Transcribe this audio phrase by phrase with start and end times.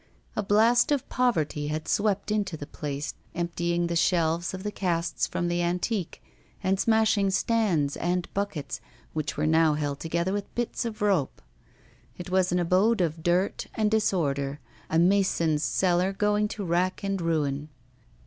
[0.35, 5.27] A blast of poverty had swept into the place, emptying the shelves of the casts
[5.27, 6.23] from the antique,
[6.63, 8.81] and smashing stands and buckets,
[9.13, 11.39] which were now held together with bits of rope.
[12.17, 14.59] It was an abode of dirt and disorder,
[14.89, 17.69] a mason's cellar going to rack and ruin.